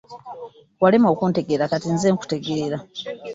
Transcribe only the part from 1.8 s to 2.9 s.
nze nkutegeere?